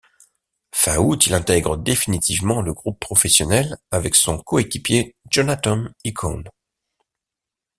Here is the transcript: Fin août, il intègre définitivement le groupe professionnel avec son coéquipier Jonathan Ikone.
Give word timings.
Fin 0.71 0.97
août, 0.97 1.27
il 1.27 1.33
intègre 1.35 1.77
définitivement 1.77 2.63
le 2.63 2.73
groupe 2.73 2.99
professionnel 2.99 3.77
avec 3.91 4.15
son 4.15 4.39
coéquipier 4.39 5.15
Jonathan 5.29 5.83
Ikone. 6.03 6.49